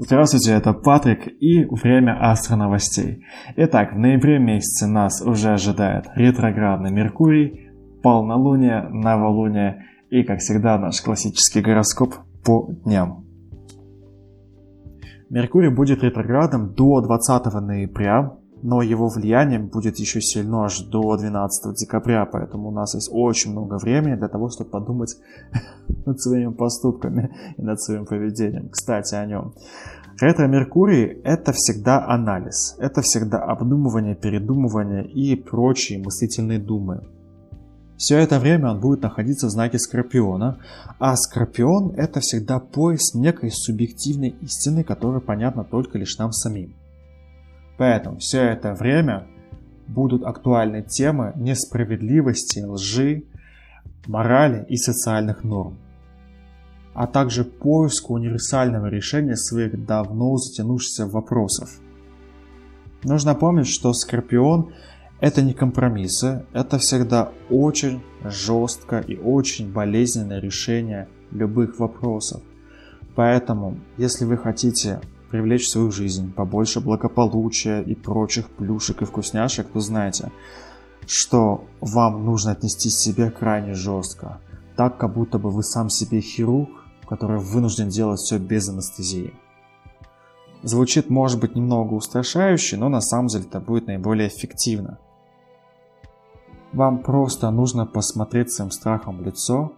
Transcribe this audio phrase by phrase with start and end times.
[0.00, 3.24] Здравствуйте, это Патрик и время астроновостей.
[3.56, 11.00] Итак, в ноябре месяце нас уже ожидает ретроградный Меркурий, полнолуние, новолуние и, как всегда, наш
[11.00, 13.24] классический гороскоп по дням.
[15.30, 21.74] Меркурий будет ретроградом до 20 ноября, но его влияние будет еще сильно аж до 12
[21.74, 25.16] декабря, поэтому у нас есть очень много времени для того, чтобы подумать
[26.06, 28.68] над своими поступками и над своим поведением.
[28.70, 29.54] Кстати, о нем.
[30.20, 37.02] Ретро-Меркурий– это всегда анализ, это всегда обдумывание, передумывание и прочие мыслительные думы.
[37.96, 40.58] Все это время он будет находиться в знаке Скорпиона,
[40.98, 46.74] а Скорпион– это всегда поиск некой субъективной истины, которая понятна только лишь нам самим.
[47.78, 49.26] Поэтому все это время
[49.86, 53.22] будут актуальны темы несправедливости, лжи,
[54.06, 55.78] морали и социальных норм,
[56.92, 61.70] а также поиску универсального решения своих давно затянувшихся вопросов.
[63.04, 64.72] Нужно помнить, что Скорпион–
[65.20, 72.42] это не компромиссы, это всегда очень жестко и очень болезненное решение любых вопросов.
[73.14, 79.68] Поэтому, если вы хотите привлечь в свою жизнь побольше благополучия и прочих плюшек и вкусняшек,
[79.68, 80.32] то знаете,
[81.06, 84.40] что вам нужно отнести себя крайне жестко,
[84.76, 86.70] так как будто бы вы сам себе хирург,
[87.08, 89.34] который вынужден делать все без анестезии.
[90.62, 94.98] Звучит, может быть, немного устрашающе, но на самом деле это будет наиболее эффективно.
[96.72, 99.72] Вам просто нужно посмотреть своим страхом в лицо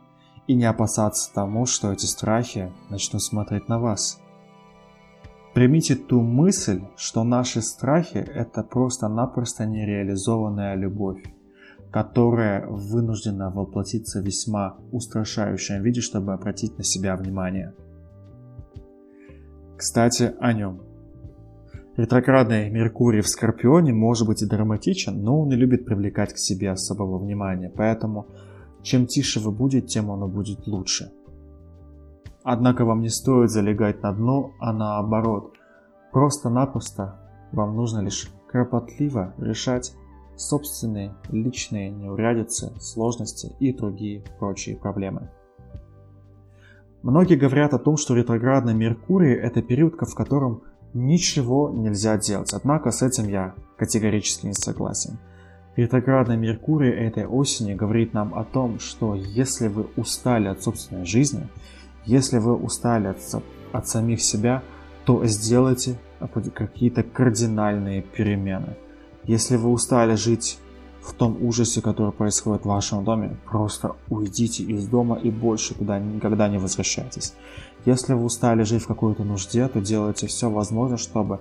[0.46, 4.18] и не опасаться тому, что эти страхи начнут смотреть на вас–
[5.54, 11.24] Примите ту мысль, что наши страхи– это просто-напросто нереализованная любовь,
[11.90, 17.74] которая вынуждена воплотиться в весьма устрашающем виде, чтобы обратить на себя внимание.
[19.76, 20.82] Кстати, о нем.
[21.96, 26.70] Ретроградный Меркурий в Скорпионе может быть и драматичен, но он не любит привлекать к себе
[26.70, 28.28] особого внимания, поэтому
[28.82, 31.10] чем тише вы будете, тем оно будет лучше–
[32.42, 35.54] Однако вам не стоит залегать на дно, а наоборот.
[36.12, 37.20] Просто-напросто
[37.52, 39.94] вам нужно лишь кропотливо решать
[40.36, 45.28] собственные личные неурядицы, сложности и другие прочие проблемы.
[47.02, 50.62] Многие говорят о том, что ретроградный Меркурий– это период, в котором
[50.94, 52.52] ничего нельзя делать.
[52.52, 55.18] Однако с этим я категорически не согласен.
[55.76, 61.46] Ретроградный Меркурий этой осени говорит нам о том, что если вы устали от собственной жизни–
[62.06, 63.18] если вы устали от,
[63.72, 64.62] от самих себя,
[65.04, 65.98] то сделайте
[66.54, 68.76] какие-то кардинальные перемены.
[69.24, 70.58] Если вы устали жить
[71.02, 75.98] в том ужасе, который происходит в вашем доме, просто уйдите из дома и больше туда
[75.98, 77.34] никогда не возвращайтесь.
[77.86, 81.40] Если вы устали жить в какой-то нужде, то делайте все возможное, чтобы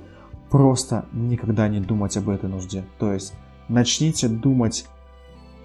[0.49, 2.85] просто никогда не думать об этой нужде.
[2.97, 3.33] То есть
[3.67, 4.85] начните думать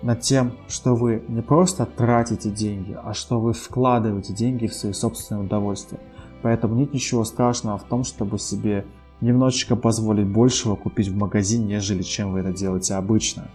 [0.03, 4.93] над тем, что вы не просто тратите деньги, а что вы вкладываете деньги в свои
[4.93, 6.01] собственные удовольствия.
[6.43, 8.85] Поэтому нет ничего страшного в том, чтобы себе
[9.21, 13.49] немножечко позволить большего купить в магазине, нежели чем вы это делаете обычно.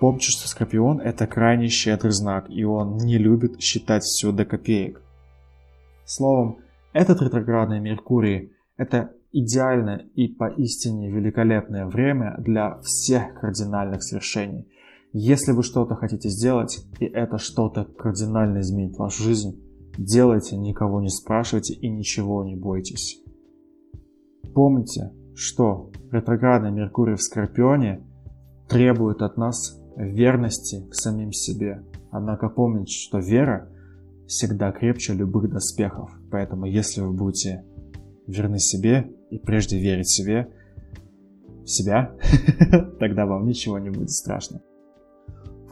[0.00, 5.00] Помните, что Скорпион это крайне щедрый знак, и он не любит считать все до копеек.
[6.04, 6.58] Словом,
[6.92, 14.68] этот ретроградный Меркурий– это идеальное и поистине великолепное время для всех кардинальных свершений.
[15.16, 19.62] Если вы что-то хотите сделать, и это что-то кардинально изменит вашу жизнь,
[19.96, 23.22] делайте, никого не спрашивайте и ничего не бойтесь.
[24.52, 28.04] Помните, что ретроградный Меркурий в Скорпионе
[28.68, 31.84] требует от нас верности к самим себе.
[32.10, 33.70] Однако помните, что вера
[34.26, 36.10] всегда крепче любых доспехов.
[36.32, 37.64] Поэтому если вы будете
[38.26, 40.52] верны себе и прежде верить себе,
[41.62, 42.16] в себя,
[42.98, 44.60] тогда вам ничего не будет страшно.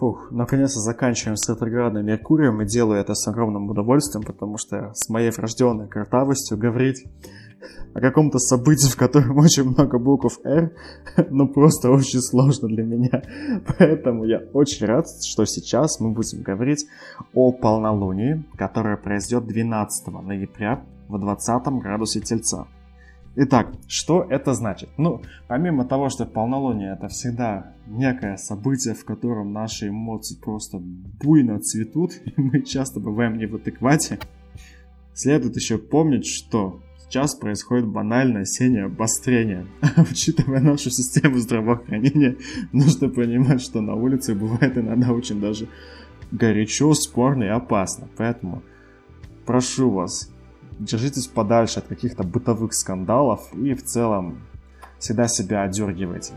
[0.03, 5.09] Фух, наконец-то заканчиваем с ретроградным Меркурием и делаю это с огромным удовольствием, потому что с
[5.09, 7.07] моей врожденной картавостью говорить
[7.95, 10.73] о каком-то событии, в котором очень много букв R,
[11.31, 13.23] ну просто очень сложно для меня.
[13.79, 16.85] Поэтому я очень рад, что сейчас мы будем говорить
[17.33, 22.67] о полнолунии, которое произойдет 12 ноября в 20 градусе Тельца.
[23.35, 24.91] Итак, что это значит?
[24.99, 31.59] Ну, помимо того, что полнолуние это всегда некое событие, в котором наши эмоции просто буйно
[31.61, 34.19] цветут, и мы часто бываем не в адеквате,
[35.15, 39.67] следует еще помнить, что сейчас происходит банальное осеннее обострение.
[39.97, 42.37] учитывая нашу систему здравоохранения,
[42.73, 45.69] нужно понимать, что на улице бывает иногда очень даже
[46.33, 48.09] горячо, спорно и опасно.
[48.19, 48.63] Поэтому
[49.47, 50.32] прошу вас,
[50.85, 54.43] держитесь подальше от каких-то бытовых скандалов и в целом
[54.99, 56.35] всегда себя отдергивайте.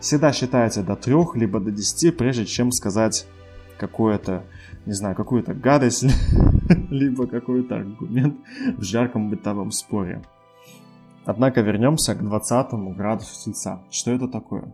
[0.00, 3.26] Всегда считайте до трех, либо до десяти, прежде чем сказать
[3.78, 4.44] какое-то,
[4.86, 6.04] не знаю, какую-то гадость,
[6.90, 8.36] либо какой-то аргумент
[8.76, 10.22] в жарком бытовом споре.
[11.24, 13.82] Однако вернемся к 20 градусу Тельца.
[13.90, 14.72] Что это такое?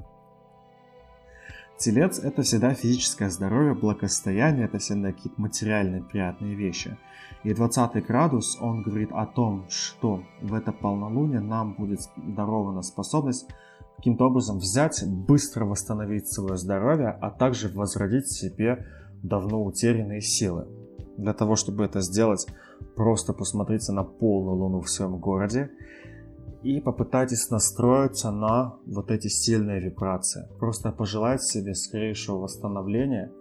[1.78, 6.96] Телец– это всегда физическое здоровье, благосостояние, это всегда какие-то материальные приятные вещи.
[7.44, 13.48] И 20 градус, он говорит о том, что в это полнолуние нам будет дарована способность
[13.96, 18.86] каким-то образом взять, быстро восстановить свое здоровье, а также возродить себе
[19.22, 20.66] давно утерянные силы.
[21.16, 22.46] Для того, чтобы это сделать,
[22.94, 25.70] просто посмотрите на полную луну в своем городе
[26.62, 30.48] и попытайтесь настроиться на вот эти сильные вибрации.
[30.58, 33.32] Просто пожелайте себе скорейшего восстановления,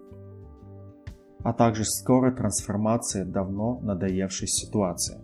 [1.43, 5.19] а также скорой трансформации давно надоевшей ситуации.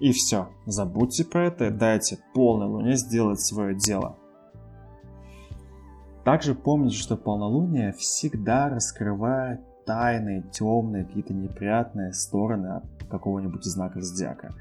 [0.00, 4.16] И все, забудьте про это и дайте полной луне сделать свое дело.
[6.24, 14.54] Также помните, что полнолуние всегда раскрывает тайные, темные, какие-то неприятные стороны какого-нибудь знака зодиака.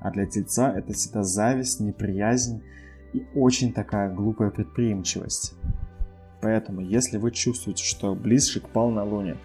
[0.00, 2.62] А для тельца это всегда зависть, неприязнь
[3.12, 5.54] и очень такая глупая предприимчивость.
[6.40, 9.38] Поэтому, если вы чувствуете, что ближе к полнолунию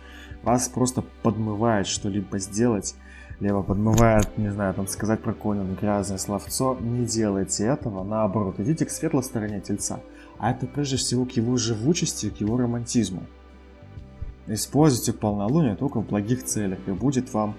[0.47, 2.95] вас просто подмывает что-либо сделать,
[3.41, 8.85] либо подмывает, не знаю, там сказать про какое-нибудь грязное словцо, не делайте этого, наоборот, идите
[8.85, 9.99] к светлой стороне тельца.
[10.39, 13.23] А это прежде всего к его живучести, к его романтизму.
[14.47, 17.55] Используйте полнолуние только в благих целях, и будет вам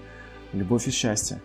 [0.53, 1.39] любовь и счастье.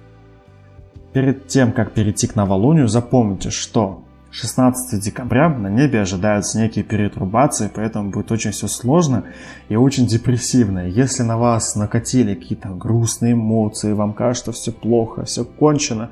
[1.13, 4.03] Перед тем, как перейти к новолунию, запомните, что
[4.35, 9.27] 16 декабря на небе ожидаются некие перетрубации, поэтому будет очень все сложно
[9.69, 10.89] и очень депрессивно.
[10.89, 16.11] Если на вас накатили какие-то грустные эмоции, вам кажется все плохо, все кончено,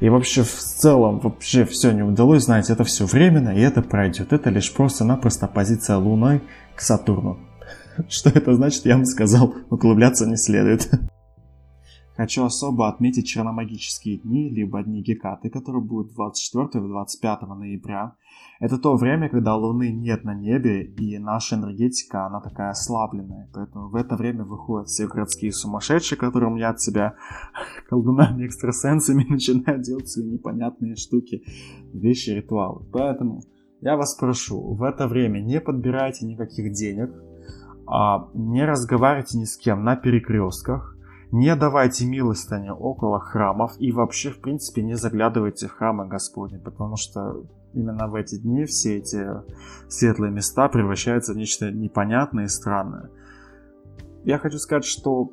[0.00, 4.34] и вообще в целом вообще все не удалось, знаете, это все временно, и это пройдет.
[4.34, 6.42] Это лишь просто-напросто позиция Луны
[6.76, 7.38] к Сатурну.
[8.10, 10.90] Что это значит, я вам сказал, углубляться не следует.
[12.16, 18.16] Хочу особо отметить черномагические дни, либо дни Гекаты, которые будут 24 и 25 ноября.
[18.60, 23.48] Это то время, когда Луны нет на небе, и наша энергетика, она такая ослабленная.
[23.54, 27.14] Поэтому в это время выходят все городские сумасшедшие, которые мнят себя
[27.88, 31.42] колдунами, экстрасенсами, начинают делать свои непонятные штуки,
[31.94, 32.84] вещи, ритуалы.
[32.92, 33.40] Поэтому
[33.80, 37.10] я вас прошу, в это время не подбирайте никаких денег,
[37.86, 40.96] а не разговаривайте ни с кем на перекрестках,
[41.32, 46.96] не давайте милостыни около храмов и вообще, в принципе, не заглядывайте в храмы Господни, потому
[46.96, 49.26] что именно в эти дни все эти
[49.88, 53.08] светлые места превращаются в нечто непонятное и странное.
[54.24, 55.30] Я хочу сказать, что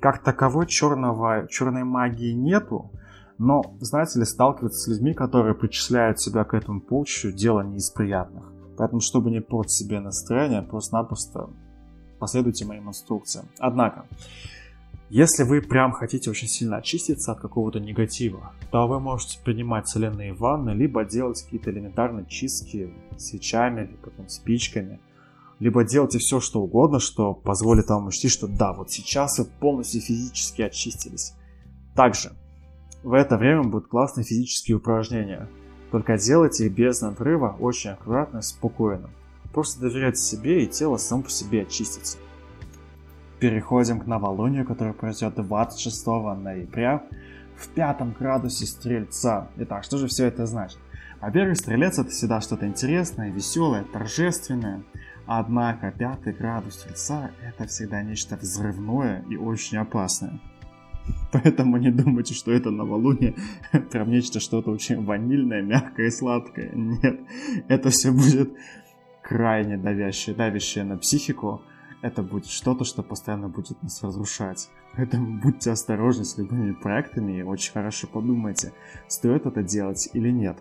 [0.00, 2.90] как таковой черного, черной магии нету,
[3.36, 7.90] но, знаете ли, сталкиваться с людьми, которые причисляют себя к этому полчищу, дело не из
[7.90, 8.44] приятных.
[8.78, 11.50] Поэтому, чтобы не портить себе настроение, просто-напросто
[12.18, 13.46] последуйте моим инструкциям.
[13.58, 14.06] Однако,
[15.08, 20.32] если вы прям хотите очень сильно очиститься от какого-то негатива, то вы можете принимать соляные
[20.32, 25.00] ванны, либо делать какие-то элементарные чистки свечами, либо там, спичками,
[25.60, 30.00] либо делайте все, что угодно, что позволит вам ощутить, что да, вот сейчас вы полностью
[30.00, 31.34] физически очистились.
[31.94, 32.32] Также
[33.04, 35.48] в это время будут классные физические упражнения.
[35.92, 39.08] Только делайте их без надрыва, очень аккуратно спокойно.
[39.54, 42.18] Просто доверяйте себе, и тело само по себе очистится
[43.38, 47.04] переходим к новолунию, которое произойдет 26 ноября
[47.56, 49.48] в пятом градусе Стрельца.
[49.56, 50.78] Итак, что же все это значит?
[51.20, 54.82] Во-первых, Стрелец это всегда что-то интересное, веселое, торжественное.
[55.26, 60.38] Однако пятый градус Стрельца это всегда нечто взрывное и очень опасное.
[61.32, 63.34] Поэтому не думайте, что это новолуние
[63.90, 66.70] прям нечто что-то очень ванильное, мягкое и сладкое.
[66.74, 67.20] Нет,
[67.68, 68.52] это все будет
[69.22, 71.62] крайне давящее, давящее на психику,
[72.02, 74.68] это будет что-то, что постоянно будет нас разрушать.
[74.94, 78.72] Поэтому будьте осторожны с любыми проектами и очень хорошо подумайте,
[79.08, 80.58] стоит это делать или нет.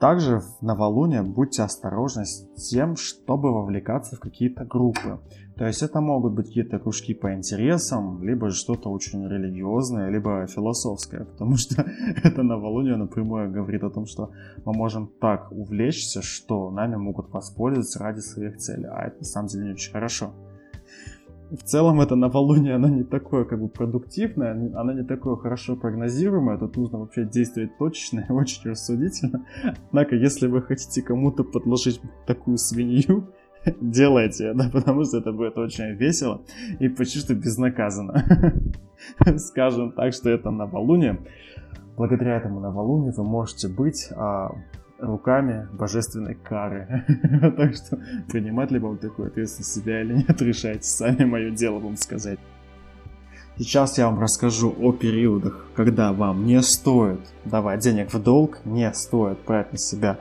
[0.00, 5.18] Также в новолуние будьте осторожны с тем, чтобы вовлекаться в какие-то группы.
[5.56, 11.24] То есть это могут быть какие-то кружки по интересам, либо что-то очень религиозное, либо философское,
[11.24, 11.84] потому что
[12.22, 14.30] это новолуние напрямую говорит о том, что
[14.64, 19.48] мы можем так увлечься, что нами могут воспользоваться ради своих целей, а это на самом
[19.48, 20.32] деле не очень хорошо
[21.50, 26.58] в целом это новолуние, оно не такое как бы продуктивное, оно не такое хорошо прогнозируемое,
[26.58, 29.46] тут нужно вообще действовать точно и очень рассудительно.
[29.88, 33.28] Однако, если вы хотите кому-то подложить такую свинью,
[33.80, 36.42] делайте это, потому что это будет очень весело
[36.80, 38.24] и почти что безнаказанно.
[39.38, 41.18] Скажем так, что это новолуние.
[41.96, 44.52] Благодаря этому новолунию вы можете быть а,
[44.98, 47.04] руками божественной кары.
[47.56, 51.96] так что принимать ли вам такую ответственность себя или нет, решайте сами, мое дело вам
[51.96, 52.38] сказать.
[53.58, 58.92] Сейчас я вам расскажу о периодах, когда вам не стоит давать денег в долг, не
[58.92, 60.18] стоит брать на себя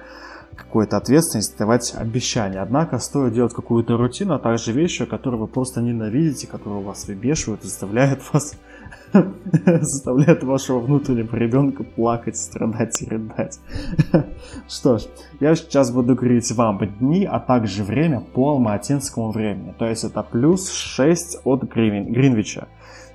[0.56, 2.60] какую-то ответственность, давать обещания.
[2.60, 7.64] Однако стоит делать какую-то рутину, а также вещи, которые вы просто ненавидите, которые вас выбешивают
[7.64, 8.56] и заставляют вас
[9.64, 13.60] заставляет вашего внутреннего ребенка плакать, страдать и рыдать.
[14.68, 15.04] Что ж,
[15.40, 19.74] я сейчас буду говорить вам дни, а также время по алматинскому времени.
[19.78, 22.68] То есть это плюс 6 от Гринвича.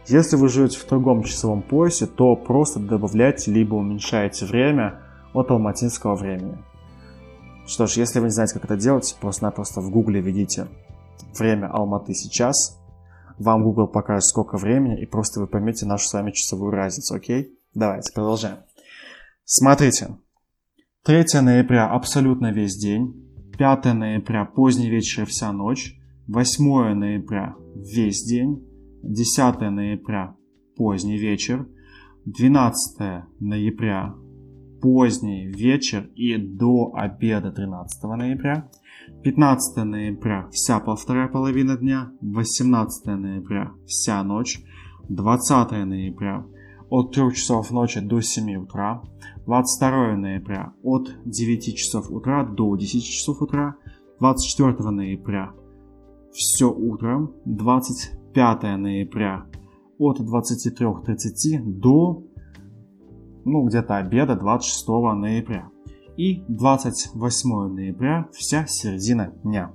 [0.06, 5.00] Если вы живете в другом часовом поясе, то просто добавляйте либо уменьшайте время
[5.32, 6.58] от алматинского времени.
[7.66, 10.66] Что ж, если вы не знаете, как это делать, просто-напросто в гугле введите
[11.38, 12.78] время Алматы сейчас,
[13.38, 17.58] вам Google покажет, сколько времени, и просто вы поймете нашу с вами часовую разницу, окей?
[17.74, 18.58] Давайте, продолжаем.
[19.44, 20.16] Смотрите.
[21.04, 23.14] 3 ноября абсолютно весь день,
[23.58, 25.98] 5 ноября поздний вечер вся ночь,
[26.28, 28.64] 8 ноября весь день,
[29.02, 30.36] 10 ноября
[30.76, 31.66] поздний вечер,
[32.24, 34.14] 12 ноября
[34.80, 38.68] поздний вечер и до обеда 13 ноября,
[39.22, 44.62] 15 ноября вся вторая половина дня, 18 ноября вся ночь,
[45.08, 46.44] 20 ноября
[46.90, 49.02] от 3 часов ночи до 7 утра,
[49.46, 53.76] 22 ноября от 9 часов утра до 10 часов утра,
[54.20, 55.52] 24 ноября.
[56.32, 59.46] Все утром, 25 ноября
[59.98, 62.24] от 23.30 до
[63.44, 65.68] ну, где-то обеда 26 ноября
[66.16, 69.70] и 28 ноября вся середина дня.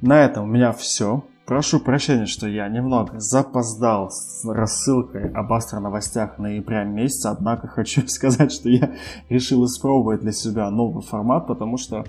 [0.00, 1.24] На этом у меня все.
[1.46, 8.52] Прошу прощения, что я немного запоздал с рассылкой об астроновостях ноября месяца, однако хочу сказать,
[8.52, 8.94] что я
[9.28, 12.04] решил испробовать для себя новый формат, потому что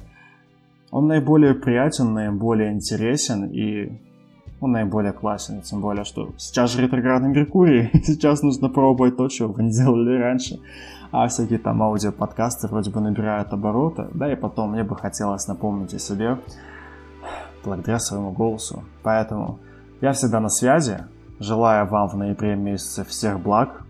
[0.91, 3.99] он наиболее приятен, наиболее интересен и
[4.61, 9.51] он наиболее классен, тем более, что сейчас же ретроградный Меркурий, сейчас нужно пробовать то, чего
[9.51, 10.59] вы не делали раньше
[11.17, 15.93] а всякие там аудиоподкасты вроде бы набирают обороты, да, и потом мне бы хотелось напомнить
[15.93, 16.37] о себе
[17.63, 18.83] благодаря своему голосу.
[19.01, 19.59] Поэтому
[20.01, 21.05] я всегда на связи,
[21.39, 23.83] желаю вам в ноябре месяце всех благ,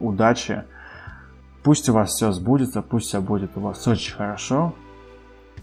[0.00, 0.64] удачи,
[1.62, 4.74] пусть у вас все сбудется, пусть все будет у вас очень хорошо,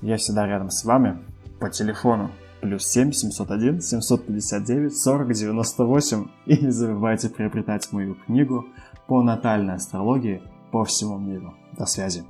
[0.02, 1.20] я всегда рядом с вами
[1.60, 2.32] по телефону.
[2.62, 8.66] Плюс 7 701 759 40 98 и не забывайте приобретать мою книгу
[9.06, 10.42] по натальной астрологии
[10.74, 11.54] по всему миру.
[11.78, 12.24] До связи.